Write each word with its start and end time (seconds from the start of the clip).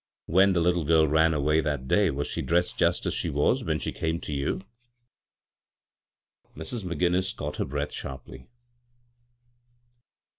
"When 0.35 0.53
the 0.53 0.59
little 0.61 0.83
girl 0.83 1.07
ran 1.07 1.31
away 1.31 1.61
that 1.61 1.87
day, 1.87 2.09
was 2.09 2.25
she 2.25 2.41
dressed 2.41 2.75
just 2.75 3.05
as 3.05 3.13
she 3.13 3.29
was 3.29 3.63
when 3.63 3.77
she 3.77 3.91
came 3.91 4.19
to 4.21 4.33
you?" 4.33 4.61
Mrs. 6.57 6.83
McGinnis 6.83 7.35
caught 7.35 7.57
her 7.57 7.65
breath 7.65 7.91
sharply. 7.91 8.47